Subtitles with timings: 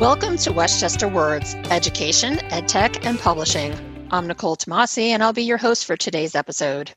[0.00, 3.74] Welcome to Westchester Words, Education, EdTech, and Publishing.
[4.12, 6.94] I'm Nicole Tomasi, and I'll be your host for today's episode.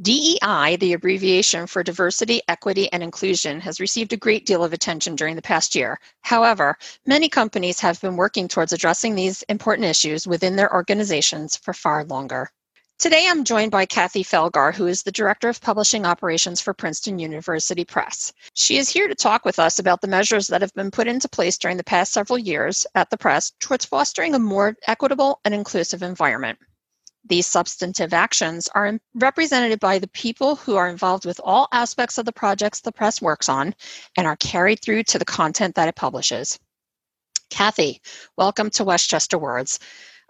[0.00, 5.16] DEI, the abbreviation for diversity, equity, and inclusion, has received a great deal of attention
[5.16, 6.00] during the past year.
[6.22, 11.74] However, many companies have been working towards addressing these important issues within their organizations for
[11.74, 12.50] far longer.
[12.98, 17.20] Today, I'm joined by Kathy Felgar, who is the Director of Publishing Operations for Princeton
[17.20, 18.32] University Press.
[18.54, 21.28] She is here to talk with us about the measures that have been put into
[21.28, 25.54] place during the past several years at the press towards fostering a more equitable and
[25.54, 26.58] inclusive environment.
[27.24, 32.24] These substantive actions are represented by the people who are involved with all aspects of
[32.24, 33.76] the projects the press works on
[34.16, 36.58] and are carried through to the content that it publishes.
[37.48, 38.02] Kathy,
[38.36, 39.78] welcome to Westchester Words.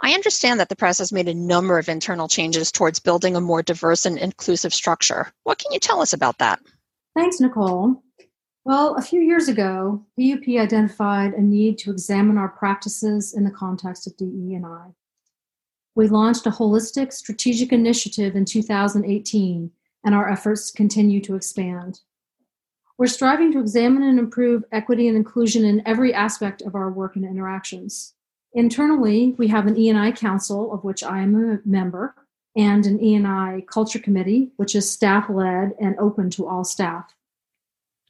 [0.03, 3.41] I understand that the press has made a number of internal changes towards building a
[3.41, 5.33] more diverse and inclusive structure.
[5.43, 6.61] What can you tell us about that?
[7.17, 8.03] Thanks, Nicole.
[8.65, 13.51] Well, a few years ago, PUP identified a need to examine our practices in the
[13.51, 14.89] context of DE&I.
[15.95, 19.71] We launched a holistic strategic initiative in 2018,
[20.05, 22.01] and our efforts continue to expand.
[22.99, 27.17] We're striving to examine and improve equity and inclusion in every aspect of our work
[27.17, 28.15] and interactions.
[28.55, 32.15] Internally, we have an E&I council, of which I am a member,
[32.57, 37.15] and an E&I culture committee, which is staff led and open to all staff.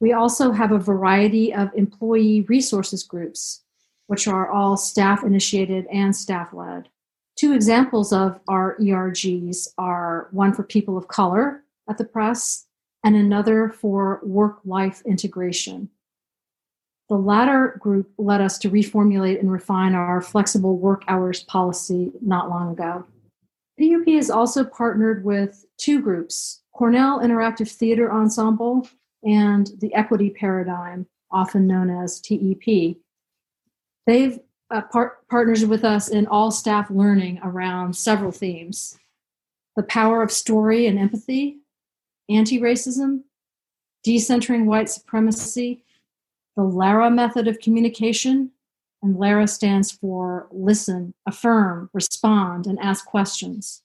[0.01, 3.63] We also have a variety of employee resources groups,
[4.07, 6.89] which are all staff initiated and staff led.
[7.37, 12.67] Two examples of our ERGs are one for people of color at the press
[13.05, 15.89] and another for work life integration.
[17.09, 22.51] The latter group led us to reformulate and refine our flexible work hours policy not
[22.51, 23.05] long ago.
[23.79, 28.89] PUP has also partnered with two groups Cornell Interactive Theater Ensemble
[29.25, 32.97] and the Equity Paradigm, often known as TEP.
[34.07, 34.39] They've
[34.71, 38.99] uh, par- with us in all staff learning around several themes
[39.77, 41.59] the power of story and empathy,
[42.29, 43.23] anti racism,
[44.05, 45.85] decentering white supremacy,
[46.59, 48.51] the LARA method of communication,
[49.01, 53.83] and LARA stands for listen, affirm, respond, and ask questions,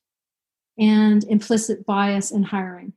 [0.79, 2.93] and implicit bias in hiring.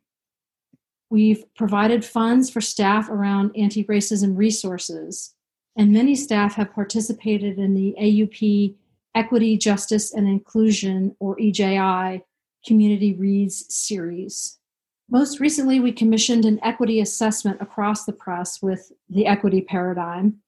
[1.10, 5.34] We've provided funds for staff around anti racism resources,
[5.76, 8.76] and many staff have participated in the AUP
[9.15, 12.22] Equity, Justice, and Inclusion, or EJI,
[12.66, 14.59] Community Reads series.
[15.08, 20.38] Most recently, we commissioned an equity assessment across the press with the equity paradigm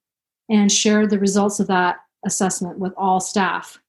[0.49, 3.79] and shared the results of that assessment with all staff.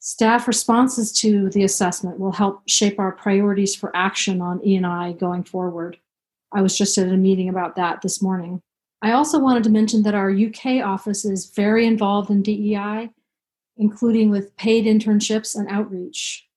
[0.00, 5.44] Staff responses to the assessment will help shape our priorities for action on E&I going
[5.44, 5.98] forward.
[6.52, 8.62] I was just at a meeting about that this morning.
[9.02, 13.10] I also wanted to mention that our UK office is very involved in DEI,
[13.76, 16.48] including with paid internships and outreach.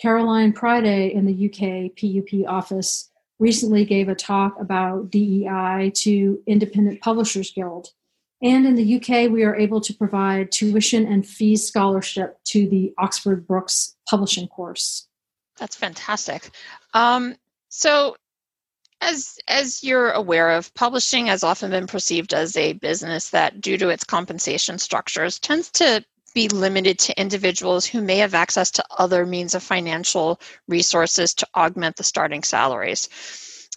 [0.00, 7.00] Caroline Priday in the UK PUP office recently gave a talk about DEI to Independent
[7.00, 7.88] Publishers Guild.
[8.42, 12.92] And in the UK, we are able to provide tuition and fees scholarship to the
[12.98, 15.08] Oxford Brookes publishing course.
[15.58, 16.50] That's fantastic.
[16.92, 17.34] Um,
[17.70, 18.16] so,
[19.00, 23.78] as as you're aware of, publishing has often been perceived as a business that, due
[23.78, 26.04] to its compensation structures, tends to
[26.36, 30.38] be limited to individuals who may have access to other means of financial
[30.68, 33.08] resources to augment the starting salaries.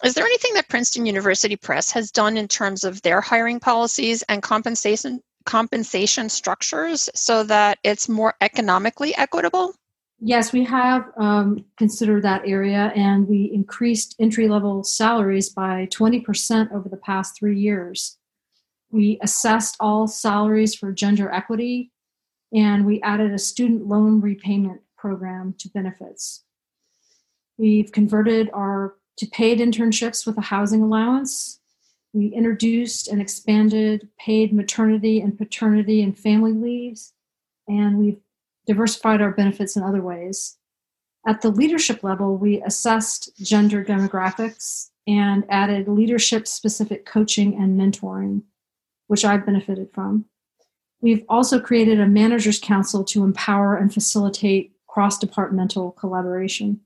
[0.04, 4.22] Is there anything that Princeton University Press has done in terms of their hiring policies
[4.28, 9.74] and compensation compensation structures so that it's more economically equitable?
[10.20, 16.72] Yes, we have um, considered that area and we increased entry level salaries by 20%
[16.74, 18.18] over the past three years.
[18.90, 21.90] We assessed all salaries for gender equity
[22.52, 26.44] and we added a student loan repayment program to benefits.
[27.58, 31.60] We've converted our to paid internships with a housing allowance.
[32.12, 37.12] We introduced and expanded paid maternity and paternity and family leaves,
[37.68, 38.20] and we've
[38.66, 40.56] diversified our benefits in other ways.
[41.26, 48.42] At the leadership level, we assessed gender demographics and added leadership specific coaching and mentoring,
[49.06, 50.24] which I've benefited from.
[51.00, 56.80] We've also created a managers council to empower and facilitate cross departmental collaboration.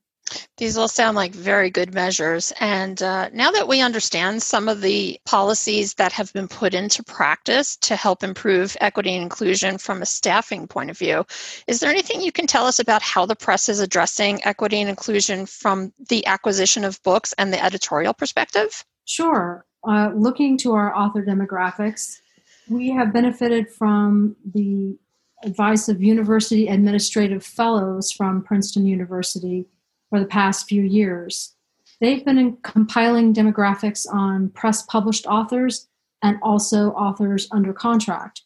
[0.57, 2.53] These all sound like very good measures.
[2.59, 7.03] And uh, now that we understand some of the policies that have been put into
[7.03, 11.27] practice to help improve equity and inclusion from a staffing point of view,
[11.67, 14.89] is there anything you can tell us about how the press is addressing equity and
[14.89, 18.85] inclusion from the acquisition of books and the editorial perspective?
[19.05, 19.67] Sure.
[19.87, 22.21] Uh, looking to our author demographics,
[22.69, 24.97] We have benefited from the
[25.43, 29.67] advice of university administrative fellows from Princeton University
[30.09, 31.55] for the past few years.
[32.01, 35.89] They've been compiling demographics on press published authors
[36.23, 38.43] and also authors under contract.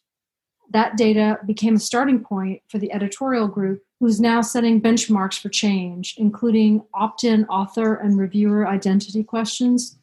[0.71, 5.49] That data became a starting point for the editorial group, who's now setting benchmarks for
[5.49, 9.98] change, including opt in author and reviewer identity questions,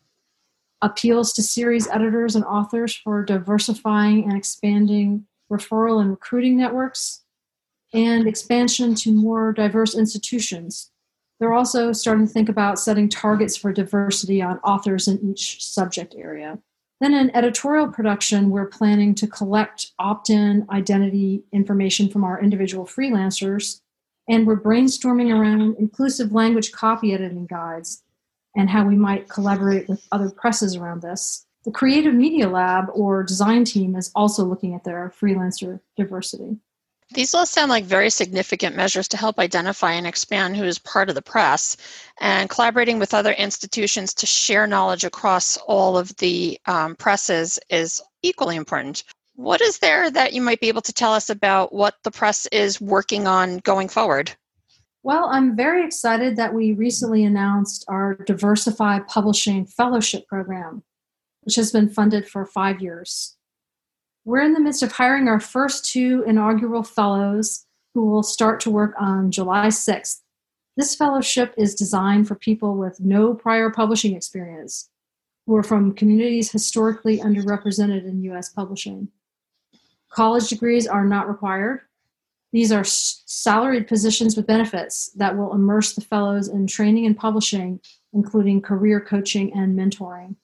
[0.82, 7.22] appeals to series editors and authors for diversifying and expanding referral and recruiting networks,
[7.92, 10.90] and expansion to more diverse institutions.
[11.38, 16.14] They're also starting to think about setting targets for diversity on authors in each subject
[16.16, 16.58] area.
[17.00, 22.86] Then in editorial production, we're planning to collect opt in identity information from our individual
[22.86, 23.80] freelancers,
[24.28, 28.02] and we're brainstorming around inclusive language copy editing guides
[28.56, 31.46] and how we might collaborate with other presses around this.
[31.64, 36.56] The Creative Media Lab or design team is also looking at their freelancer diversity.
[37.12, 41.08] These all sound like very significant measures to help identify and expand who is part
[41.08, 41.76] of the press,
[42.20, 48.02] and collaborating with other institutions to share knowledge across all of the um, presses is
[48.22, 49.04] equally important.
[49.36, 52.46] What is there that you might be able to tell us about what the press
[52.46, 54.32] is working on going forward?
[55.06, 60.82] Well, I'm very excited that we recently announced our Diversify Publishing Fellowship Program,
[61.42, 63.36] which has been funded for five years.
[64.24, 68.70] We're in the midst of hiring our first two inaugural fellows who will start to
[68.70, 70.22] work on July 6th.
[70.76, 74.90] This fellowship is designed for people with no prior publishing experience
[75.46, 78.48] who are from communities historically underrepresented in U.S.
[78.48, 79.06] publishing.
[80.10, 81.82] College degrees are not required,
[82.56, 87.78] these are salaried positions with benefits that will immerse the fellows in training and publishing,
[88.14, 90.36] including career coaching and mentoring.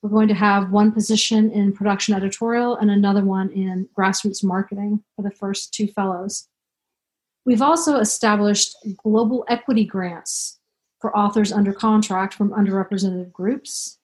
[0.00, 5.02] We're going to have one position in production editorial and another one in grassroots marketing
[5.16, 6.46] for the first two fellows.
[7.44, 10.60] We've also established global equity grants
[11.00, 13.98] for authors under contract from underrepresented groups.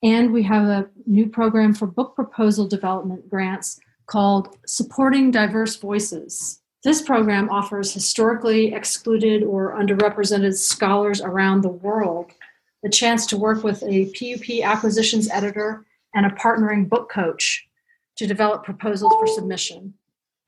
[0.00, 6.60] And we have a new program for book proposal development grants called Supporting Diverse Voices.
[6.82, 12.32] This program offers historically excluded or underrepresented scholars around the world
[12.82, 15.84] the chance to work with a PUP acquisitions editor
[16.14, 17.68] and a partnering book coach
[18.16, 19.92] to develop proposals for submission.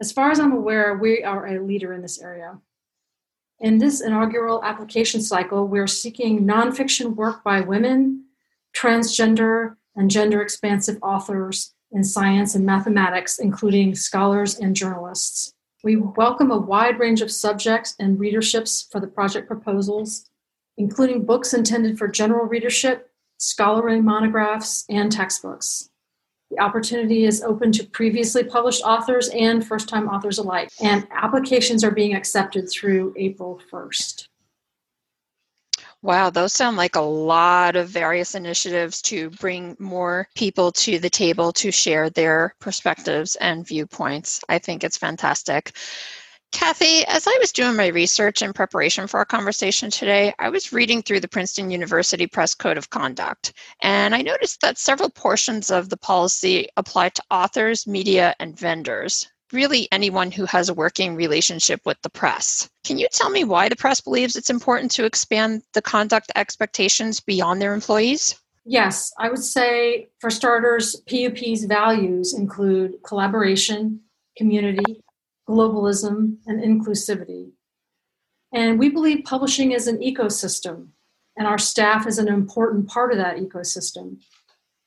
[0.01, 2.59] As far as I'm aware, we are a leader in this area.
[3.61, 8.25] In this inaugural application cycle, we're seeking nonfiction work by women,
[8.75, 15.55] transgender, and gender expansive authors in science and mathematics, including scholars and journalists.
[15.85, 20.31] We welcome a wide range of subjects and readerships for the project proposals,
[20.77, 25.91] including books intended for general readership, scholarly monographs, and textbooks.
[26.53, 31.83] The opportunity is open to previously published authors and first time authors alike, and applications
[31.83, 34.29] are being accepted through April 1st.
[36.03, 41.09] Wow, those sound like a lot of various initiatives to bring more people to the
[41.09, 44.41] table to share their perspectives and viewpoints.
[44.49, 45.77] I think it's fantastic.
[46.51, 50.73] Kathy, as I was doing my research in preparation for our conversation today, I was
[50.73, 53.53] reading through the Princeton University Press Code of Conduct,
[53.83, 59.32] and I noticed that several portions of the policy apply to authors, media, and vendors
[59.53, 62.69] really anyone who has a working relationship with the press.
[62.85, 67.21] Can you tell me why the press believes it's important to expand the conduct expectations
[67.21, 68.35] beyond their employees?
[68.65, 74.01] Yes, I would say for starters, PUP's values include collaboration,
[74.37, 75.03] community,
[75.49, 77.51] globalism, and inclusivity.
[78.53, 80.89] And we believe publishing is an ecosystem,
[81.37, 84.19] and our staff is an important part of that ecosystem.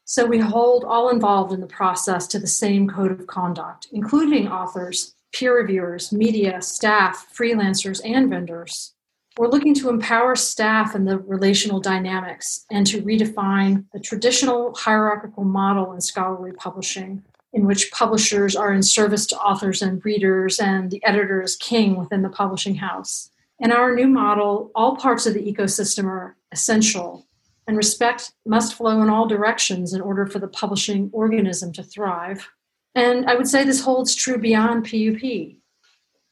[0.08, 4.48] So we hold all involved in the process to the same code of conduct, including
[4.48, 8.94] authors, peer reviewers, media, staff, freelancers, and vendors.
[9.36, 15.44] We're looking to empower staff in the relational dynamics and to redefine the traditional hierarchical
[15.44, 20.92] model in scholarly publishing, in which publishers are in service to authors and readers, and
[20.92, 23.32] the editor is king within the publishing house.
[23.60, 27.26] In our new model, all parts of the ecosystem are essential
[27.68, 32.48] and respect must flow in all directions in order for the publishing organism to thrive.
[32.94, 35.22] And I would say this holds true beyond PUP.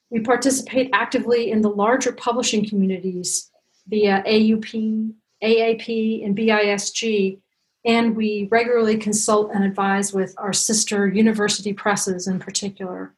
[0.09, 3.51] We participate actively in the larger publishing communities
[3.87, 5.13] via AUP,
[5.43, 7.39] AAP, and BISG,
[7.85, 13.13] and we regularly consult and advise with our sister university presses in particular.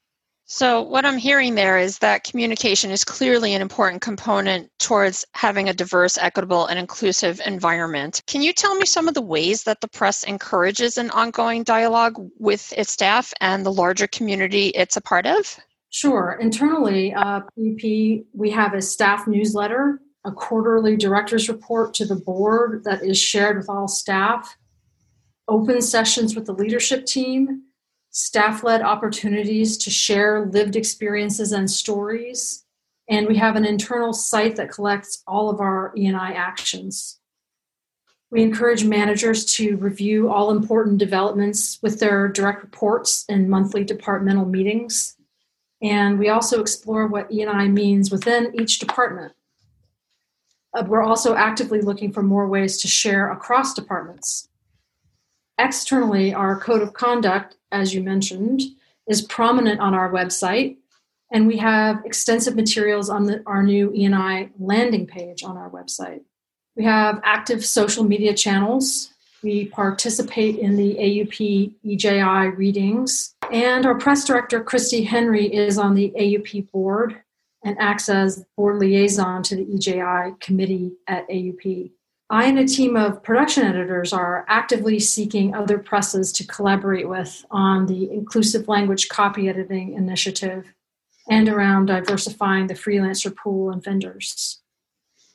[0.48, 5.70] So, what I'm hearing there is that communication is clearly an important component towards having
[5.70, 8.22] a diverse, equitable, and inclusive environment.
[8.28, 12.14] Can you tell me some of the ways that the press encourages an ongoing dialogue
[12.38, 15.58] with its staff and the larger community it's a part of?
[15.90, 16.38] Sure.
[16.40, 23.04] Internally, uh, we have a staff newsletter, a quarterly director's report to the board that
[23.04, 24.58] is shared with all staff,
[25.48, 27.64] open sessions with the leadership team
[28.16, 32.64] staff led opportunities to share lived experiences and stories.
[33.10, 37.20] And we have an internal site that collects all of our ENI actions.
[38.32, 44.46] We encourage managers to review all important developments with their direct reports in monthly departmental
[44.46, 45.18] meetings.
[45.82, 49.34] And we also explore what ENI means within each department.
[50.74, 54.48] Uh, we're also actively looking for more ways to share across departments.
[55.58, 58.62] Externally, our code of conduct, as you mentioned,
[59.08, 60.78] is prominent on our website,
[61.32, 66.22] and we have extensive materials on the, our new ENI landing page on our website.
[66.76, 69.12] We have active social media channels.
[69.42, 73.36] We participate in the AUP EJI readings.
[73.52, 77.22] And our press director, Christie Henry, is on the AUP board
[77.64, 81.92] and acts as board liaison to the EJI committee at AUP.
[82.30, 87.46] I and a team of production editors are actively seeking other presses to collaborate with
[87.52, 90.74] on the inclusive language copy editing initiative
[91.30, 94.60] and around diversifying the freelancer pool and vendors.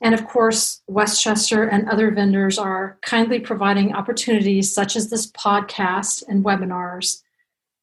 [0.00, 6.25] And of course, Westchester and other vendors are kindly providing opportunities such as this podcast
[6.26, 7.23] and webinars,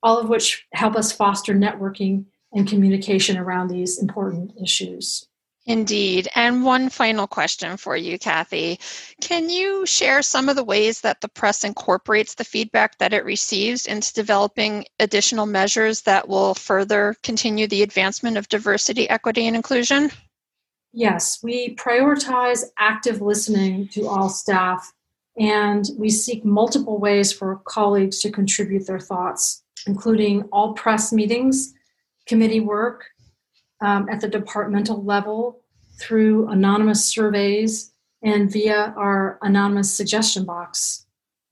[0.03, 5.27] all of which help us foster networking and communication around these important issues.
[5.67, 6.29] Indeed.
[6.33, 8.79] And one final question for you, Kathy.
[9.19, 13.25] Can you share some of the ways that the press incorporates the feedback that it
[13.25, 19.57] receives into developing additional measures that will further continue the advancement of diversity, equity, and
[19.57, 20.09] inclusion?
[20.93, 24.93] Yes, we prioritize active listening to all staff,
[25.38, 31.74] and we seek multiple ways for colleagues to contribute their thoughts, including all press meetings,
[32.25, 33.03] committee work,
[33.81, 35.62] um, at the departmental level
[36.00, 37.91] through anonymous surveys
[38.24, 41.05] and via our anonymous suggestion box.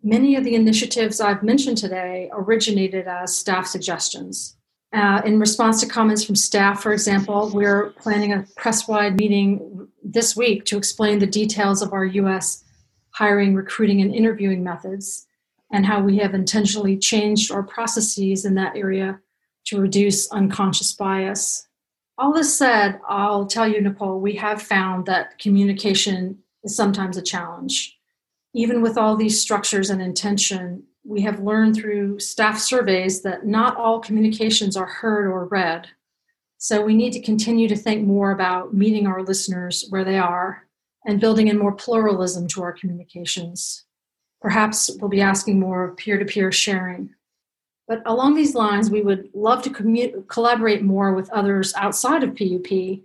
[0.04, 4.56] Many of the initiatives I've mentioned today originated as staff suggestions.
[4.94, 9.88] Uh, in response to comments from staff, for example, we're planning a press wide meeting
[10.04, 12.64] this week to explain the details of our U.S.
[13.10, 15.28] hiring, recruiting, and interviewing methods
[15.72, 19.20] and how we have intentionally changed our processes in that area
[19.66, 21.65] to reduce unconscious bias.
[22.18, 27.22] All this said, I'll tell you, Nicole, we have found that communication is sometimes a
[27.22, 27.98] challenge.
[28.54, 33.76] Even with all these structures and intention, we have learned through staff surveys that not
[33.76, 35.88] all communications are heard or read.
[36.58, 40.66] So we need to continue to think more about meeting our listeners where they are
[41.06, 43.86] and building in more pluralism to our communications.
[44.42, 47.14] Perhaps we'll be asking more of peer to peer sharing.
[47.88, 52.36] But along these lines, we would love to commu- collaborate more with others outside of
[52.36, 53.02] PUP.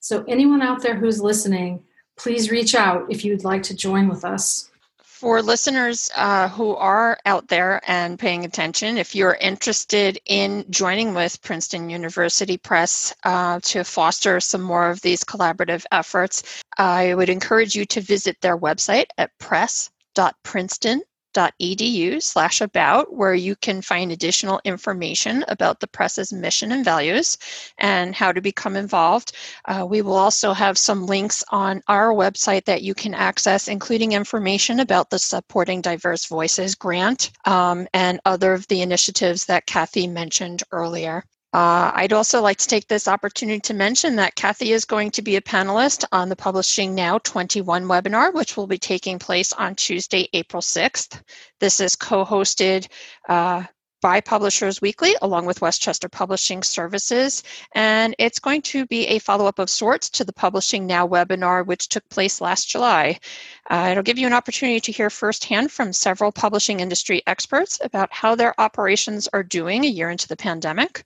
[0.00, 1.84] So, anyone out there who's listening,
[2.16, 4.70] please reach out if you'd like to join with us.
[5.02, 11.14] For listeners uh, who are out there and paying attention, if you're interested in joining
[11.14, 17.30] with Princeton University Press uh, to foster some more of these collaborative efforts, I would
[17.30, 21.02] encourage you to visit their website at press.princeton.edu
[21.60, 27.38] edu slash about where you can find additional information about the press's mission and values
[27.78, 29.32] and how to become involved.
[29.66, 34.12] Uh, we will also have some links on our website that you can access, including
[34.12, 40.06] information about the Supporting Diverse Voices grant um, and other of the initiatives that Kathy
[40.06, 41.22] mentioned earlier.
[41.56, 45.22] Uh, I'd also like to take this opportunity to mention that Kathy is going to
[45.22, 49.74] be a panelist on the Publishing Now 21 webinar, which will be taking place on
[49.74, 51.18] Tuesday, April 6th.
[51.58, 52.88] This is co hosted
[53.26, 53.64] uh,
[54.00, 57.42] by Publishers Weekly along with Westchester Publishing Services.
[57.74, 61.64] And it's going to be a follow up of sorts to the Publishing Now webinar,
[61.66, 63.18] which took place last July.
[63.70, 68.12] Uh, it'll give you an opportunity to hear firsthand from several publishing industry experts about
[68.12, 71.04] how their operations are doing a year into the pandemic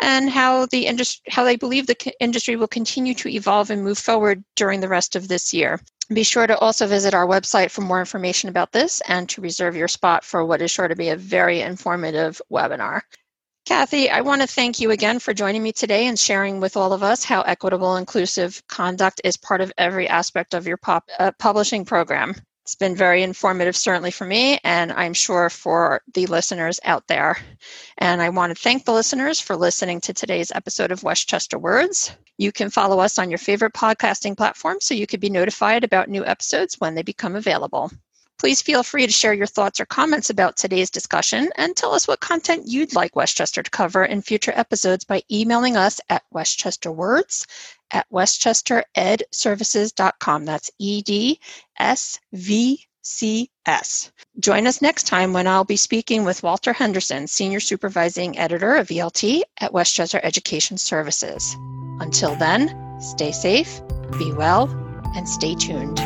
[0.00, 3.98] and how the industry how they believe the industry will continue to evolve and move
[3.98, 5.80] forward during the rest of this year.
[6.12, 9.76] Be sure to also visit our website for more information about this and to reserve
[9.76, 13.02] your spot for what is sure to be a very informative webinar.
[13.64, 16.92] Kathy, I want to thank you again for joining me today and sharing with all
[16.92, 21.30] of us how equitable inclusive conduct is part of every aspect of your pop, uh,
[21.38, 22.34] publishing program.
[22.64, 27.36] It's been very informative, certainly for me, and I'm sure for the listeners out there.
[27.98, 32.12] And I want to thank the listeners for listening to today's episode of Westchester Words.
[32.38, 36.08] You can follow us on your favorite podcasting platform so you can be notified about
[36.08, 37.90] new episodes when they become available.
[38.38, 42.08] Please feel free to share your thoughts or comments about today's discussion and tell us
[42.08, 47.46] what content you'd like Westchester to cover in future episodes by emailing us at westchesterwords
[47.92, 50.44] at westchesteredservices.com.
[50.44, 51.40] That's E D
[51.78, 54.12] S V C S.
[54.38, 58.88] Join us next time when I'll be speaking with Walter Henderson, Senior Supervising Editor of
[58.88, 61.56] ELT at Westchester Education Services.
[62.00, 63.80] Until then, stay safe,
[64.18, 64.70] be well,
[65.14, 66.00] and stay tuned.